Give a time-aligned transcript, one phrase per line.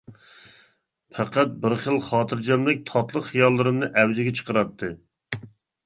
[1.17, 4.95] پەقەت بىر خىل خاتىرجەملىك تاتلىق خىياللىرىمنى ئەۋجىگە چىقىراتتى.